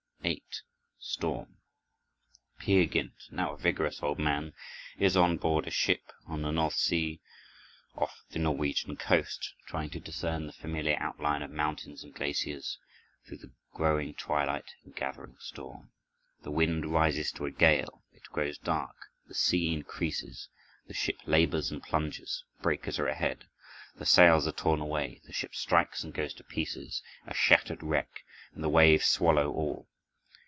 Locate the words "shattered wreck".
27.33-28.23